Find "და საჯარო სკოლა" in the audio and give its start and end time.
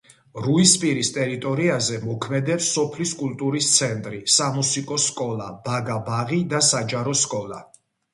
6.55-7.61